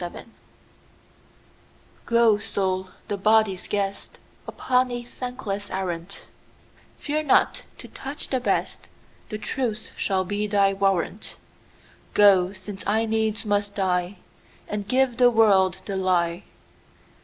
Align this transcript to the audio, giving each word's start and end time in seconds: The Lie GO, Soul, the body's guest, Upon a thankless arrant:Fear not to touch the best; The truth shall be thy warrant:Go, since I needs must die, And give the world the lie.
The 0.01 0.09
Lie 0.09 0.25
GO, 2.07 2.39
Soul, 2.39 2.87
the 3.07 3.17
body's 3.17 3.67
guest, 3.67 4.17
Upon 4.47 4.89
a 4.89 5.03
thankless 5.03 5.69
arrant:Fear 5.69 7.21
not 7.21 7.61
to 7.77 7.87
touch 7.87 8.29
the 8.29 8.39
best; 8.39 8.87
The 9.29 9.37
truth 9.37 9.91
shall 9.95 10.25
be 10.25 10.47
thy 10.47 10.73
warrant:Go, 10.73 12.51
since 12.51 12.83
I 12.87 13.05
needs 13.05 13.45
must 13.45 13.75
die, 13.75 14.17
And 14.67 14.87
give 14.87 15.17
the 15.17 15.29
world 15.29 15.77
the 15.85 15.95
lie. 15.97 16.45